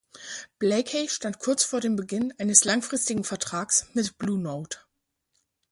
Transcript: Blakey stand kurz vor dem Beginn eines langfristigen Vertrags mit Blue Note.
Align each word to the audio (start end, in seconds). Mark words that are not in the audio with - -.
Blakey 0.57 1.07
stand 1.09 1.37
kurz 1.37 1.63
vor 1.63 1.79
dem 1.79 1.95
Beginn 1.95 2.33
eines 2.39 2.63
langfristigen 2.63 3.23
Vertrags 3.23 3.85
mit 3.93 4.17
Blue 4.17 4.41
Note. 4.41 4.79